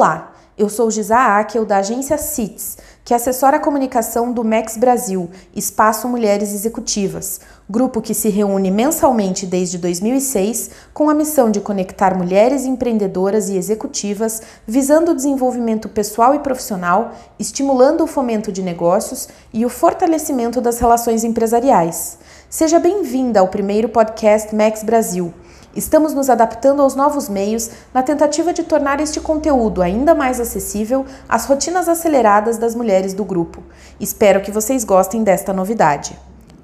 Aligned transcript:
Olá, 0.00 0.32
eu 0.56 0.70
sou 0.70 0.90
Gisa 0.90 1.14
Akel, 1.14 1.66
da 1.66 1.76
agência 1.76 2.16
CITES, 2.16 2.78
que 3.04 3.12
assessora 3.12 3.58
a 3.58 3.60
comunicação 3.60 4.32
do 4.32 4.42
MEX 4.42 4.78
Brasil, 4.78 5.28
Espaço 5.54 6.08
Mulheres 6.08 6.54
Executivas, 6.54 7.38
grupo 7.68 8.00
que 8.00 8.14
se 8.14 8.30
reúne 8.30 8.70
mensalmente 8.70 9.44
desde 9.44 9.76
2006 9.76 10.70
com 10.94 11.10
a 11.10 11.14
missão 11.14 11.50
de 11.50 11.60
conectar 11.60 12.16
mulheres 12.16 12.64
empreendedoras 12.64 13.50
e 13.50 13.58
executivas, 13.58 14.40
visando 14.66 15.10
o 15.10 15.14
desenvolvimento 15.14 15.86
pessoal 15.86 16.34
e 16.34 16.38
profissional, 16.38 17.12
estimulando 17.38 18.02
o 18.02 18.06
fomento 18.06 18.50
de 18.50 18.62
negócios 18.62 19.28
e 19.52 19.66
o 19.66 19.68
fortalecimento 19.68 20.62
das 20.62 20.78
relações 20.78 21.24
empresariais. 21.24 22.16
Seja 22.48 22.78
bem-vinda 22.78 23.40
ao 23.40 23.48
primeiro 23.48 23.90
podcast 23.90 24.54
MEX 24.54 24.82
Brasil 24.82 25.34
Estamos 25.74 26.12
nos 26.12 26.28
adaptando 26.28 26.82
aos 26.82 26.96
novos 26.96 27.28
meios 27.28 27.70
na 27.94 28.02
tentativa 28.02 28.52
de 28.52 28.64
tornar 28.64 29.00
este 29.00 29.20
conteúdo 29.20 29.80
ainda 29.80 30.14
mais 30.14 30.40
acessível 30.40 31.06
às 31.28 31.44
rotinas 31.46 31.88
aceleradas 31.88 32.58
das 32.58 32.74
mulheres 32.74 33.14
do 33.14 33.24
grupo. 33.24 33.62
Espero 34.00 34.40
que 34.40 34.50
vocês 34.50 34.82
gostem 34.82 35.22
desta 35.22 35.52
novidade. 35.52 36.18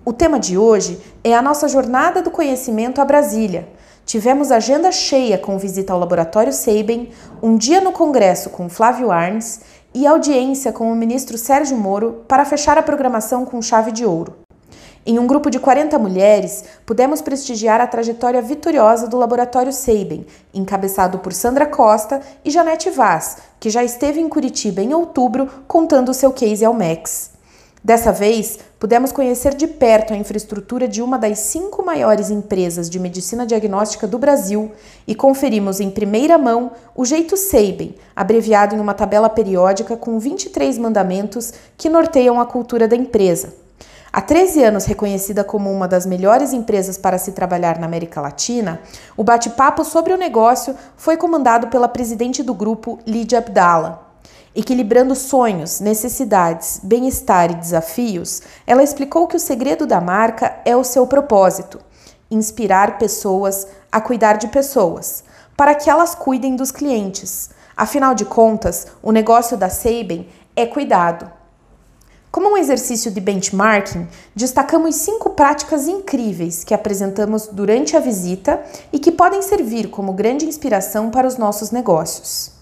O 0.04 0.12
tema 0.12 0.40
de 0.40 0.58
hoje 0.58 1.00
é 1.22 1.34
a 1.34 1.42
nossa 1.42 1.68
jornada 1.68 2.20
do 2.20 2.30
conhecimento 2.30 3.00
a 3.00 3.04
Brasília. 3.04 3.68
Tivemos 4.04 4.50
agenda 4.50 4.90
cheia 4.90 5.36
com 5.36 5.58
visita 5.58 5.92
ao 5.92 5.98
Laboratório 5.98 6.52
Seiben, 6.52 7.10
um 7.42 7.56
dia 7.56 7.80
no 7.80 7.92
Congresso 7.92 8.50
com 8.50 8.68
Flávio 8.68 9.10
Arnes 9.10 9.60
e 9.94 10.06
audiência 10.06 10.72
com 10.72 10.92
o 10.92 10.96
ministro 10.96 11.38
Sérgio 11.38 11.76
Moro 11.76 12.24
para 12.28 12.44
fechar 12.44 12.76
a 12.76 12.82
programação 12.82 13.44
com 13.44 13.62
chave 13.62 13.90
de 13.90 14.04
ouro. 14.04 14.45
Em 15.08 15.20
um 15.20 15.26
grupo 15.28 15.48
de 15.48 15.60
40 15.60 15.96
mulheres, 16.00 16.64
pudemos 16.84 17.22
prestigiar 17.22 17.80
a 17.80 17.86
trajetória 17.86 18.42
vitoriosa 18.42 19.06
do 19.06 19.16
Laboratório 19.16 19.72
Seiben, 19.72 20.26
encabeçado 20.52 21.20
por 21.20 21.32
Sandra 21.32 21.64
Costa 21.64 22.20
e 22.44 22.50
Janete 22.50 22.90
Vaz, 22.90 23.36
que 23.60 23.70
já 23.70 23.84
esteve 23.84 24.18
em 24.18 24.28
Curitiba 24.28 24.82
em 24.82 24.92
outubro 24.92 25.48
contando 25.68 26.08
o 26.08 26.14
seu 26.14 26.32
case 26.32 26.64
ao 26.64 26.74
MEX. 26.74 27.30
Dessa 27.84 28.10
vez, 28.10 28.58
pudemos 28.80 29.12
conhecer 29.12 29.54
de 29.54 29.68
perto 29.68 30.12
a 30.12 30.16
infraestrutura 30.16 30.88
de 30.88 31.00
uma 31.00 31.16
das 31.16 31.38
cinco 31.38 31.84
maiores 31.84 32.28
empresas 32.28 32.90
de 32.90 32.98
medicina 32.98 33.46
diagnóstica 33.46 34.08
do 34.08 34.18
Brasil 34.18 34.72
e 35.06 35.14
conferimos 35.14 35.78
em 35.78 35.88
primeira 35.88 36.36
mão 36.36 36.72
o 36.96 37.04
jeito 37.04 37.36
Seiben, 37.36 37.94
abreviado 38.16 38.74
em 38.74 38.80
uma 38.80 38.92
tabela 38.92 39.28
periódica 39.28 39.96
com 39.96 40.18
23 40.18 40.78
mandamentos 40.78 41.52
que 41.76 41.88
norteiam 41.88 42.40
a 42.40 42.44
cultura 42.44 42.88
da 42.88 42.96
empresa. 42.96 43.65
Há 44.16 44.22
13 44.22 44.64
anos 44.64 44.86
reconhecida 44.86 45.44
como 45.44 45.70
uma 45.70 45.86
das 45.86 46.06
melhores 46.06 46.54
empresas 46.54 46.96
para 46.96 47.18
se 47.18 47.32
trabalhar 47.32 47.78
na 47.78 47.84
América 47.84 48.18
Latina, 48.18 48.80
o 49.14 49.22
bate-papo 49.22 49.84
sobre 49.84 50.10
o 50.14 50.16
negócio 50.16 50.74
foi 50.96 51.18
comandado 51.18 51.66
pela 51.66 51.86
presidente 51.86 52.42
do 52.42 52.54
grupo, 52.54 52.98
Lídia 53.06 53.40
Abdala. 53.40 54.10
Equilibrando 54.54 55.14
sonhos, 55.14 55.80
necessidades, 55.80 56.80
bem-estar 56.82 57.50
e 57.50 57.56
desafios, 57.56 58.40
ela 58.66 58.82
explicou 58.82 59.26
que 59.26 59.36
o 59.36 59.38
segredo 59.38 59.86
da 59.86 60.00
marca 60.00 60.60
é 60.64 60.74
o 60.74 60.82
seu 60.82 61.06
propósito: 61.06 61.78
inspirar 62.30 62.96
pessoas 62.96 63.66
a 63.92 64.00
cuidar 64.00 64.38
de 64.38 64.48
pessoas, 64.48 65.24
para 65.54 65.74
que 65.74 65.90
elas 65.90 66.14
cuidem 66.14 66.56
dos 66.56 66.70
clientes. 66.70 67.50
Afinal 67.76 68.14
de 68.14 68.24
contas, 68.24 68.86
o 69.02 69.12
negócio 69.12 69.58
da 69.58 69.68
Seiben 69.68 70.26
é 70.56 70.64
cuidado. 70.64 71.35
Como 72.30 72.50
um 72.50 72.56
exercício 72.56 73.10
de 73.10 73.20
benchmarking, 73.20 74.06
destacamos 74.34 74.96
cinco 74.96 75.30
práticas 75.30 75.86
incríveis 75.86 76.64
que 76.64 76.74
apresentamos 76.74 77.46
durante 77.46 77.96
a 77.96 78.00
visita 78.00 78.62
e 78.92 78.98
que 78.98 79.12
podem 79.12 79.40
servir 79.40 79.88
como 79.88 80.12
grande 80.12 80.44
inspiração 80.44 81.10
para 81.10 81.26
os 81.26 81.38
nossos 81.38 81.70
negócios. 81.70 82.52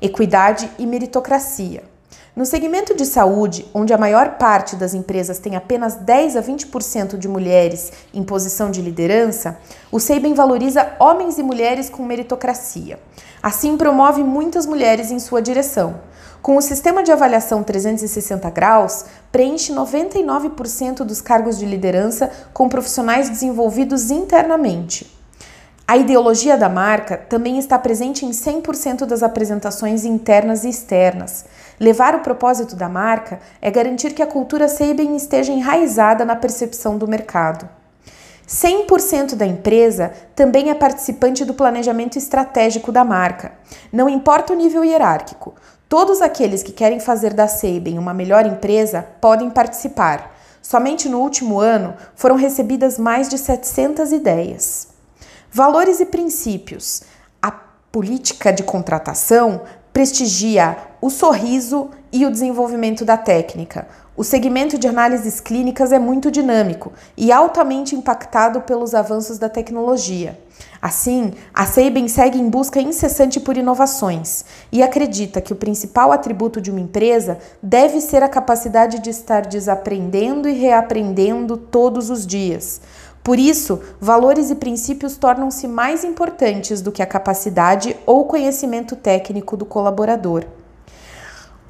Equidade 0.00 0.70
e 0.78 0.86
meritocracia. 0.86 1.91
No 2.34 2.46
segmento 2.46 2.96
de 2.96 3.04
saúde, 3.04 3.66
onde 3.74 3.92
a 3.92 3.98
maior 3.98 4.38
parte 4.38 4.74
das 4.74 4.94
empresas 4.94 5.38
tem 5.38 5.54
apenas 5.54 5.96
10 5.96 6.36
a 6.36 6.42
20% 6.42 7.18
de 7.18 7.28
mulheres 7.28 7.92
em 8.14 8.24
posição 8.24 8.70
de 8.70 8.80
liderança, 8.80 9.58
o 9.90 10.00
Seiben 10.00 10.32
valoriza 10.32 10.94
homens 10.98 11.38
e 11.38 11.42
mulheres 11.42 11.90
com 11.90 12.02
meritocracia. 12.02 12.98
Assim, 13.42 13.76
promove 13.76 14.24
muitas 14.24 14.64
mulheres 14.64 15.10
em 15.10 15.18
sua 15.18 15.42
direção 15.42 16.00
com 16.42 16.56
o 16.56 16.60
sistema 16.60 17.04
de 17.04 17.12
avaliação 17.12 17.62
360 17.62 18.50
graus, 18.50 19.04
preenche 19.30 19.72
99% 19.72 21.04
dos 21.04 21.20
cargos 21.20 21.56
de 21.56 21.64
liderança 21.64 22.30
com 22.52 22.68
profissionais 22.68 23.30
desenvolvidos 23.30 24.10
internamente. 24.10 25.21
A 25.92 25.98
ideologia 25.98 26.56
da 26.56 26.70
marca 26.70 27.18
também 27.18 27.58
está 27.58 27.78
presente 27.78 28.24
em 28.24 28.30
100% 28.30 29.04
das 29.04 29.22
apresentações 29.22 30.06
internas 30.06 30.64
e 30.64 30.70
externas. 30.70 31.44
Levar 31.78 32.14
o 32.14 32.20
propósito 32.20 32.74
da 32.74 32.88
marca 32.88 33.40
é 33.60 33.70
garantir 33.70 34.14
que 34.14 34.22
a 34.22 34.26
cultura 34.26 34.68
Seiben 34.68 35.14
esteja 35.14 35.52
enraizada 35.52 36.24
na 36.24 36.34
percepção 36.34 36.96
do 36.96 37.06
mercado. 37.06 37.68
100% 38.48 39.34
da 39.34 39.44
empresa 39.44 40.14
também 40.34 40.70
é 40.70 40.74
participante 40.74 41.44
do 41.44 41.52
planejamento 41.52 42.16
estratégico 42.16 42.90
da 42.90 43.04
marca. 43.04 43.52
Não 43.92 44.08
importa 44.08 44.54
o 44.54 44.56
nível 44.56 44.82
hierárquico, 44.82 45.54
Todos 45.90 46.22
aqueles 46.22 46.62
que 46.62 46.72
querem 46.72 47.00
fazer 47.00 47.34
da 47.34 47.46
Seiben 47.46 47.98
uma 47.98 48.14
melhor 48.14 48.46
empresa 48.46 49.06
podem 49.20 49.50
participar. 49.50 50.34
Somente 50.62 51.06
no 51.06 51.18
último 51.18 51.60
ano 51.60 51.92
foram 52.14 52.34
recebidas 52.34 52.98
mais 52.98 53.28
de 53.28 53.36
700 53.36 54.10
ideias. 54.10 54.91
Valores 55.54 56.00
e 56.00 56.06
princípios. 56.06 57.02
A 57.42 57.50
política 57.50 58.50
de 58.50 58.62
contratação 58.62 59.60
prestigia 59.92 60.78
o 60.98 61.10
sorriso 61.10 61.90
e 62.10 62.24
o 62.24 62.30
desenvolvimento 62.30 63.04
da 63.04 63.18
técnica. 63.18 63.86
O 64.16 64.24
segmento 64.24 64.78
de 64.78 64.88
análises 64.88 65.40
clínicas 65.40 65.92
é 65.92 65.98
muito 65.98 66.30
dinâmico 66.30 66.90
e 67.18 67.30
altamente 67.30 67.94
impactado 67.94 68.62
pelos 68.62 68.94
avanços 68.94 69.38
da 69.38 69.50
tecnologia. 69.50 70.38
Assim, 70.80 71.32
a 71.52 71.66
Seiben 71.66 72.08
segue 72.08 72.38
em 72.38 72.48
busca 72.48 72.80
incessante 72.80 73.38
por 73.38 73.56
inovações 73.56 74.46
e 74.70 74.82
acredita 74.82 75.40
que 75.40 75.52
o 75.52 75.56
principal 75.56 76.12
atributo 76.12 76.62
de 76.62 76.70
uma 76.70 76.80
empresa 76.80 77.38
deve 77.62 78.00
ser 78.00 78.22
a 78.22 78.28
capacidade 78.28 79.00
de 79.00 79.10
estar 79.10 79.42
desaprendendo 79.42 80.48
e 80.48 80.52
reaprendendo 80.52 81.58
todos 81.58 82.08
os 82.08 82.26
dias. 82.26 82.80
Por 83.22 83.38
isso, 83.38 83.80
valores 84.00 84.50
e 84.50 84.56
princípios 84.56 85.16
tornam-se 85.16 85.68
mais 85.68 86.02
importantes 86.02 86.80
do 86.80 86.90
que 86.90 87.02
a 87.02 87.06
capacidade 87.06 87.96
ou 88.04 88.24
conhecimento 88.24 88.96
técnico 88.96 89.56
do 89.56 89.64
colaborador. 89.64 90.44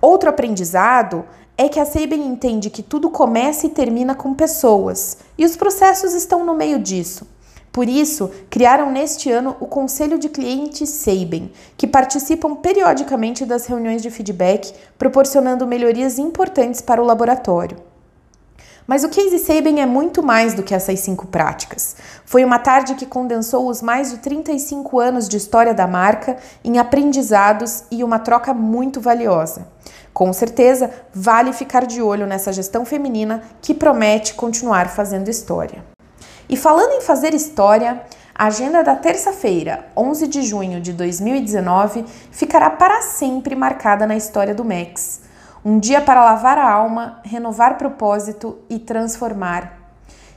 Outro 0.01 0.31
aprendizado 0.31 1.25
é 1.57 1.69
que 1.69 1.79
a 1.79 1.85
Seiben 1.85 2.27
entende 2.27 2.71
que 2.71 2.83
tudo 2.83 3.11
começa 3.11 3.67
e 3.67 3.71
termina 3.71 4.15
com 4.15 4.33
pessoas, 4.33 5.19
e 5.37 5.45
os 5.45 5.55
processos 5.55 6.15
estão 6.15 6.45
no 6.45 6.55
meio 6.55 6.79
disso. 6.79 7.27
Por 7.71 7.89
isso, 7.89 8.31
criaram 8.51 8.91
neste 8.91 9.31
ano 9.31 9.57
o 9.61 9.67
Conselho 9.67 10.19
de 10.19 10.29
Clientes 10.29 10.89
Seiben, 10.89 11.53
que 11.77 11.87
participam 11.87 12.55
periodicamente 12.55 13.45
das 13.45 13.67
reuniões 13.67 14.03
de 14.03 14.11
feedback, 14.11 14.73
proporcionando 14.99 15.67
melhorias 15.67 16.19
importantes 16.19 16.81
para 16.81 17.03
o 17.03 17.07
laboratório. 17.07 17.92
Mas 18.93 19.05
o 19.05 19.09
Case 19.09 19.39
Seiben 19.39 19.81
é 19.81 19.87
muito 19.87 20.23
mais 20.23 20.53
do 20.53 20.63
que 20.63 20.75
essas 20.75 21.01
cinco 21.01 21.27
práticas. 21.27 21.97
Foi 22.27 22.45
uma 22.45 22.59
tarde 22.59 22.95
que 22.95 23.07
condensou 23.07 23.67
os 23.67 23.81
mais 23.81 24.11
de 24.11 24.19
35 24.19 25.01
anos 25.01 25.31
de 25.31 25.39
história 25.39 25.73
da 25.73 25.87
marca 25.87 26.37
em 26.63 26.77
aprendizados 26.77 27.85
e 27.91 28.05
uma 28.05 28.19
troca 28.19 28.53
muito 28.53 29.01
valiosa. 29.01 29.67
Com 30.13 30.31
certeza, 30.35 30.91
vale 31.15 31.55
ficar 31.55 31.87
de 31.87 32.03
olho 32.03 32.27
nessa 32.27 32.53
gestão 32.53 32.85
feminina 32.85 33.43
que 33.63 33.73
promete 33.73 34.35
continuar 34.35 34.91
fazendo 34.91 35.31
história. 35.31 35.83
E 36.47 36.55
falando 36.55 36.93
em 36.93 37.01
fazer 37.01 37.33
história, 37.33 38.03
a 38.35 38.45
agenda 38.49 38.85
da 38.85 38.95
terça-feira, 38.95 39.87
11 39.97 40.29
de 40.29 40.43
junho 40.43 40.83
de 40.83 40.93
2019, 40.93 42.05
ficará 42.31 42.69
para 42.69 43.01
sempre 43.01 43.55
marcada 43.55 44.07
na 44.07 44.17
história 44.17 44.55
do 44.55 44.67
MEX. 44.67 45.32
Um 45.65 45.79
dia 45.79 46.01
para 46.01 46.25
lavar 46.25 46.59
a 46.59 46.69
alma, 46.69 47.21
renovar 47.23 47.79
propósito 47.79 48.59
e 48.69 48.81
transformar. 48.81 49.79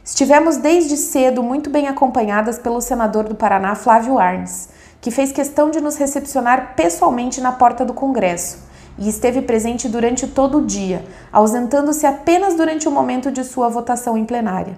Estivemos 0.04 0.58
desde 0.58 0.96
cedo 0.98 1.42
muito 1.42 1.68
bem 1.68 1.88
acompanhadas 1.88 2.60
pelo 2.60 2.80
senador 2.80 3.24
do 3.24 3.34
Paraná, 3.34 3.74
Flávio 3.74 4.20
Arnes, 4.20 4.70
que 5.02 5.10
fez 5.10 5.32
questão 5.32 5.72
de 5.72 5.82
nos 5.82 5.96
recepcionar 5.96 6.76
pessoalmente 6.76 7.42
na 7.42 7.52
porta 7.52 7.84
do 7.84 7.92
Congresso 7.92 8.60
e 9.00 9.10
esteve 9.10 9.42
presente 9.42 9.90
durante 9.90 10.28
todo 10.28 10.60
o 10.60 10.66
dia, 10.66 11.04
ausentando-se 11.34 12.06
apenas 12.06 12.54
durante 12.54 12.88
o 12.88 12.92
momento 12.92 13.32
de 13.32 13.44
sua 13.44 13.68
votação 13.68 14.16
em 14.16 14.26
plenária. 14.26 14.78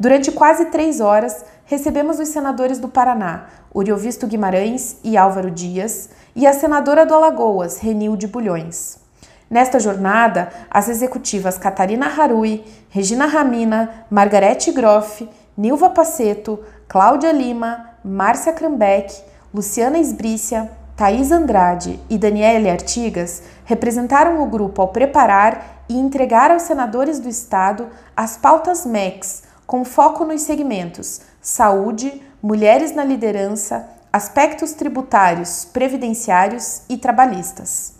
Durante 0.00 0.32
quase 0.32 0.66
três 0.66 1.00
horas, 1.02 1.44
recebemos 1.66 2.18
os 2.18 2.28
senadores 2.28 2.78
do 2.78 2.88
Paraná, 2.88 3.44
Uriovisto 3.74 4.26
Guimarães 4.26 4.96
e 5.04 5.18
Álvaro 5.18 5.50
Dias, 5.50 6.08
e 6.34 6.46
a 6.46 6.54
senadora 6.54 7.04
do 7.04 7.12
Alagoas, 7.12 7.76
Renilde 7.76 8.26
Bulhões. 8.26 9.04
Nesta 9.48 9.78
jornada, 9.78 10.50
as 10.70 10.88
executivas 10.88 11.56
Catarina 11.56 12.06
Harui, 12.06 12.64
Regina 12.90 13.26
Ramina, 13.26 14.06
Margarete 14.10 14.72
Groff, 14.72 15.28
Nilva 15.56 15.90
Paceto, 15.90 16.60
Cláudia 16.88 17.32
Lima, 17.32 17.90
Márcia 18.04 18.52
Krambeck, 18.52 19.14
Luciana 19.54 19.98
Esbrícia, 19.98 20.70
Thaís 20.96 21.30
Andrade 21.30 22.00
e 22.08 22.18
Daniele 22.18 22.70
Artigas 22.70 23.42
representaram 23.64 24.42
o 24.42 24.46
grupo 24.46 24.82
ao 24.82 24.88
preparar 24.88 25.84
e 25.88 25.96
entregar 25.96 26.50
aos 26.50 26.62
senadores 26.62 27.20
do 27.20 27.28
Estado 27.28 27.86
as 28.16 28.36
pautas 28.36 28.84
MEX, 28.84 29.44
com 29.66 29.84
foco 29.84 30.24
nos 30.24 30.42
segmentos 30.42 31.20
saúde, 31.46 32.20
mulheres 32.42 32.92
na 32.92 33.04
liderança, 33.04 33.88
aspectos 34.12 34.72
tributários, 34.72 35.64
previdenciários 35.64 36.82
e 36.88 36.96
trabalhistas. 36.96 37.95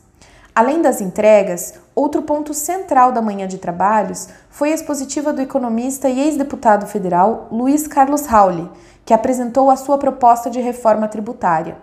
Além 0.57 0.81
das 0.81 1.03
entregas, 1.03 1.75
outro 1.95 2.23
ponto 2.23 2.55
central 2.55 3.13
da 3.13 3.21
manhã 3.21 3.47
de 3.47 3.59
trabalhos 3.59 4.31
foi 4.49 4.73
a 4.73 4.75
expositiva 4.75 5.31
do 5.31 5.43
economista 5.43 6.09
e 6.09 6.19
ex-deputado 6.19 6.87
federal 6.87 7.47
Luiz 7.53 7.87
Carlos 7.87 8.25
Rauli, 8.25 8.67
que 9.05 9.13
apresentou 9.13 9.71
a 9.71 9.77
sua 9.77 9.99
proposta 9.99 10.49
de 10.49 10.59
reforma 10.59 11.09
tributária. 11.09 11.77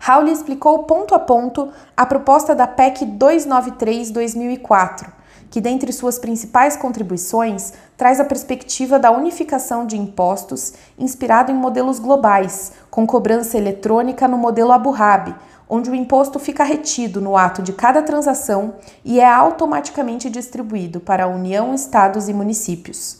Rauli 0.00 0.32
explicou 0.32 0.82
ponto 0.82 1.14
a 1.14 1.20
ponto 1.20 1.68
a 1.96 2.04
proposta 2.04 2.56
da 2.56 2.66
PEC 2.66 3.06
293-2004, 3.06 5.06
que, 5.50 5.60
dentre 5.60 5.92
suas 5.92 6.18
principais 6.18 6.76
contribuições, 6.76 7.72
traz 7.96 8.20
a 8.20 8.24
perspectiva 8.24 8.98
da 8.98 9.10
unificação 9.10 9.84
de 9.84 9.96
impostos 9.98 10.72
inspirado 10.98 11.50
em 11.50 11.54
modelos 11.54 11.98
globais, 11.98 12.72
com 12.90 13.06
cobrança 13.06 13.58
eletrônica 13.58 14.28
no 14.28 14.38
modelo 14.38 14.70
Abu 14.70 14.96
Dhabi, 14.96 15.34
onde 15.68 15.90
o 15.90 15.94
imposto 15.94 16.38
fica 16.38 16.64
retido 16.64 17.20
no 17.20 17.36
ato 17.36 17.62
de 17.62 17.72
cada 17.72 18.02
transação 18.02 18.74
e 19.04 19.20
é 19.20 19.26
automaticamente 19.26 20.30
distribuído 20.30 21.00
para 21.00 21.24
a 21.24 21.28
União, 21.28 21.74
estados 21.74 22.28
e 22.28 22.32
municípios. 22.32 23.18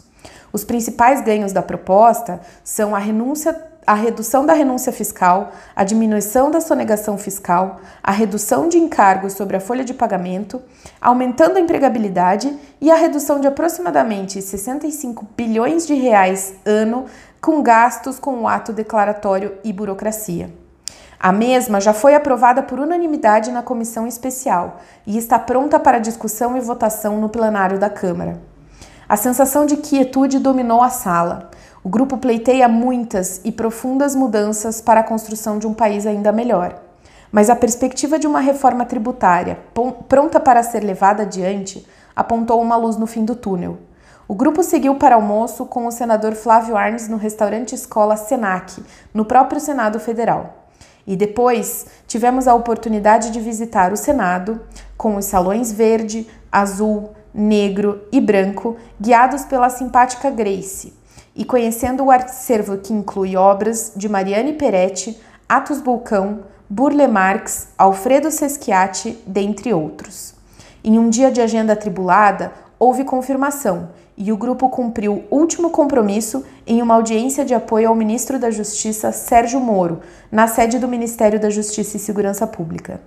Os 0.53 0.65
principais 0.65 1.21
ganhos 1.23 1.53
da 1.53 1.62
proposta 1.62 2.41
são 2.65 2.94
a 2.94 2.99
renúncia 2.99 3.70
a 3.91 3.95
redução 3.95 4.47
da 4.47 4.53
renúncia 4.53 4.93
fiscal, 4.93 5.51
a 5.75 5.83
diminuição 5.83 6.49
da 6.49 6.61
sonegação 6.61 7.19
fiscal, 7.19 7.81
a 8.01 8.13
redução 8.13 8.69
de 8.69 8.79
encargos 8.79 9.33
sobre 9.33 9.57
a 9.57 9.61
folha 9.61 9.83
de 9.83 9.93
pagamento, 9.93 10.63
aumentando 11.01 11.57
a 11.57 11.61
empregabilidade 11.61 12.57
e 12.81 12.89
a 12.89 12.95
redução 12.95 13.41
de 13.41 13.49
aproximadamente 13.49 14.41
65 14.41 15.27
bilhões 15.37 15.89
de 15.89 15.95
reais 15.95 16.55
ano 16.65 17.07
com 17.41 17.61
gastos 17.65 18.21
com 18.21 18.43
o 18.43 18.47
ato 18.47 18.73
declaratório 18.73 19.59
e 19.65 19.73
burocracia. 19.73 20.55
A 21.19 21.33
mesma 21.33 21.81
já 21.81 21.93
foi 21.93 22.15
aprovada 22.15 22.63
por 22.63 22.79
unanimidade 22.79 23.51
na 23.51 23.61
comissão 23.61 24.07
especial 24.07 24.79
e 25.05 25.19
está 25.19 25.37
pronta 25.37 25.81
para 25.81 25.99
discussão 25.99 26.57
e 26.57 26.61
votação 26.61 27.21
no 27.21 27.29
plenário 27.29 27.77
da 27.77 27.91
Câmara. 27.91 28.50
A 29.11 29.17
sensação 29.17 29.67
de 29.67 29.77
quietude 29.79 30.39
dominou 30.39 30.81
a 30.81 30.89
sala. 30.89 31.51
O 31.83 31.89
grupo 31.89 32.17
pleiteia 32.17 32.69
muitas 32.69 33.41
e 33.43 33.51
profundas 33.51 34.15
mudanças 34.15 34.81
para 34.81 35.01
a 35.01 35.03
construção 35.03 35.59
de 35.59 35.67
um 35.67 35.75
país 35.75 36.07
ainda 36.07 36.31
melhor. 36.31 36.81
Mas 37.33 37.51
a 37.51 37.57
perspectiva 37.57 38.21
de 38.21 38.29
uma 38.29 38.39
reforma 38.39 38.85
tributária 38.85 39.59
pronta 40.09 40.39
para 40.39 40.62
ser 40.62 40.85
levada 40.85 41.25
adiante 41.25 41.85
apontou 42.15 42.62
uma 42.62 42.77
luz 42.77 42.97
no 42.97 43.05
fim 43.05 43.25
do 43.25 43.35
túnel. 43.35 43.79
O 44.29 44.35
grupo 44.37 44.62
seguiu 44.62 44.95
para 44.95 45.17
almoço 45.17 45.67
com 45.67 45.89
o 45.89 45.91
senador 45.91 46.37
Flávio 46.37 46.77
Arnes 46.77 47.09
no 47.09 47.17
restaurante 47.17 47.75
Escola 47.75 48.17
Senac, 48.17 48.81
no 49.12 49.25
próprio 49.25 49.61
Senado 49.61 49.99
Federal. 49.99 50.69
E 51.05 51.17
depois 51.17 51.87
tivemos 52.07 52.47
a 52.47 52.55
oportunidade 52.55 53.33
de 53.33 53.41
visitar 53.41 53.93
o 53.93 53.97
Senado 53.97 54.61
com 54.97 55.17
os 55.17 55.25
salões 55.25 55.73
verde, 55.73 56.29
azul, 56.53 57.11
negro 57.32 58.03
e 58.12 58.21
branco, 58.21 58.77
guiados 59.00 59.44
pela 59.44 59.71
simpática 59.71 60.31
Grace 60.31 60.93
e 61.35 61.44
conhecendo 61.44 62.05
o 62.05 62.11
acervo 62.11 62.79
que 62.79 62.93
inclui 62.93 63.37
obras 63.37 63.93
de 63.97 64.09
Mariane 64.09 64.53
Peretti, 64.53 65.19
Atos 65.49 65.81
Bulcão, 65.81 66.41
Burle 66.69 67.06
Marx, 67.09 67.69
Alfredo 67.79 68.31
Seschiati, 68.31 69.19
dentre 69.27 69.73
outros. 69.73 70.35
Em 70.82 70.99
um 70.99 71.09
dia 71.09 71.31
de 71.31 71.41
agenda 71.41 71.73
atribulada, 71.73 72.53
houve 72.79 73.05
confirmação 73.05 73.91
e 74.17 74.31
o 74.33 74.37
grupo 74.37 74.69
cumpriu 74.69 75.25
último 75.31 75.71
compromisso 75.71 76.44
em 76.67 76.83
uma 76.83 76.94
audiência 76.94 77.44
de 77.44 77.55
apoio 77.55 77.88
ao 77.88 77.94
ministro 77.94 78.38
da 78.38 78.50
Justiça, 78.50 79.12
Sérgio 79.12 79.61
Moro, 79.61 80.00
na 80.31 80.47
sede 80.47 80.79
do 80.79 80.87
Ministério 80.87 81.41
da 81.41 81.49
Justiça 81.49 81.97
e 81.97 82.00
Segurança 82.00 82.47
Pública. 82.47 83.00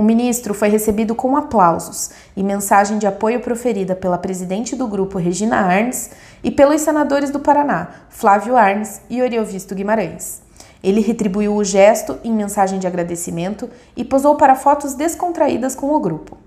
O 0.00 0.02
ministro 0.02 0.54
foi 0.54 0.70
recebido 0.70 1.14
com 1.14 1.36
aplausos 1.36 2.08
e 2.34 2.42
mensagem 2.42 2.96
de 2.96 3.06
apoio 3.06 3.38
proferida 3.38 3.94
pela 3.94 4.16
presidente 4.16 4.74
do 4.74 4.88
grupo, 4.88 5.18
Regina 5.18 5.56
Arnes, 5.56 6.08
e 6.42 6.50
pelos 6.50 6.80
senadores 6.80 7.28
do 7.28 7.38
Paraná, 7.38 7.88
Flávio 8.08 8.56
Arnes 8.56 9.02
e 9.10 9.20
Oriovisto 9.20 9.74
Guimarães. 9.74 10.40
Ele 10.82 11.02
retribuiu 11.02 11.54
o 11.54 11.62
gesto 11.62 12.18
em 12.24 12.32
mensagem 12.32 12.78
de 12.78 12.86
agradecimento 12.86 13.68
e 13.94 14.02
posou 14.02 14.36
para 14.36 14.56
fotos 14.56 14.94
descontraídas 14.94 15.74
com 15.74 15.92
o 15.92 16.00
grupo. 16.00 16.38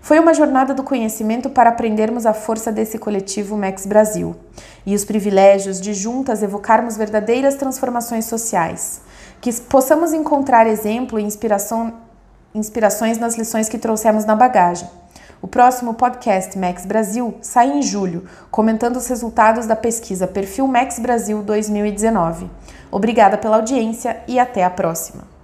Foi 0.00 0.18
uma 0.18 0.32
jornada 0.32 0.72
do 0.72 0.82
conhecimento 0.82 1.50
para 1.50 1.68
aprendermos 1.68 2.24
a 2.24 2.32
força 2.32 2.72
desse 2.72 2.98
coletivo 2.98 3.58
Max 3.58 3.84
Brasil 3.84 4.34
e 4.86 4.94
os 4.94 5.04
privilégios 5.04 5.82
de 5.82 5.92
juntas 5.92 6.42
evocarmos 6.42 6.96
verdadeiras 6.96 7.56
transformações 7.56 8.24
sociais, 8.24 9.02
que 9.38 9.52
possamos 9.52 10.14
encontrar 10.14 10.66
exemplo 10.66 11.18
e 11.18 11.22
inspiração 11.22 12.05
inspirações 12.56 13.18
nas 13.18 13.36
lições 13.36 13.68
que 13.68 13.78
trouxemos 13.78 14.24
na 14.24 14.34
bagagem. 14.34 14.88
O 15.42 15.46
próximo 15.46 15.94
podcast 15.94 16.58
Max 16.58 16.86
Brasil 16.86 17.36
sai 17.42 17.70
em 17.70 17.82
julho, 17.82 18.26
comentando 18.50 18.96
os 18.96 19.06
resultados 19.06 19.66
da 19.66 19.76
pesquisa 19.76 20.26
Perfil 20.26 20.66
Max 20.66 20.98
Brasil 20.98 21.42
2019. 21.42 22.50
Obrigada 22.90 23.36
pela 23.36 23.56
audiência 23.56 24.22
e 24.26 24.38
até 24.38 24.64
a 24.64 24.70
próxima. 24.70 25.35